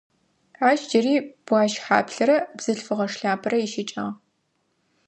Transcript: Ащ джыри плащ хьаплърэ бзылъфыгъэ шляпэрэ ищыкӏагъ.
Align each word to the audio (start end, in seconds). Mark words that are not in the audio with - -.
Ащ 0.69 0.79
джыри 0.89 1.15
плащ 1.45 1.73
хьаплърэ 1.85 2.37
бзылъфыгъэ 2.57 3.07
шляпэрэ 3.13 3.57
ищыкӏагъ. 3.65 4.11